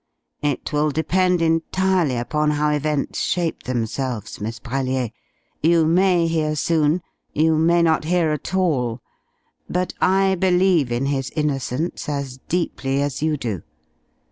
It 0.41 0.73
will 0.73 0.89
depend 0.89 1.43
entirely 1.43 2.17
upon 2.17 2.49
how 2.57 2.71
events 2.71 3.19
shape 3.19 3.61
themselves, 3.61 4.41
Miss 4.41 4.59
Brellier. 4.59 5.11
You 5.61 5.85
may 5.85 6.25
hear 6.25 6.55
soon 6.55 7.03
you 7.33 7.55
may 7.55 7.83
not 7.83 8.05
hear 8.05 8.31
at 8.31 8.55
all. 8.55 8.99
But 9.69 9.93
I 10.01 10.33
believe 10.33 10.91
in 10.91 11.05
his 11.05 11.29
innocence 11.35 12.09
as 12.09 12.39
deeply 12.49 12.99
as 12.99 13.21
you 13.21 13.37
do. 13.37 13.61